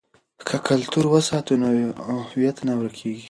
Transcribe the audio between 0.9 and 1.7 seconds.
وساتو نو